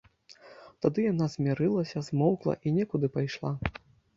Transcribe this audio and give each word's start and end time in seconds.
Тады 0.85 1.03
яна 1.07 1.27
змірылася, 1.33 2.03
змоўкла 2.09 2.53
і 2.65 2.77
некуды 2.79 3.07
пайшла. 3.19 3.57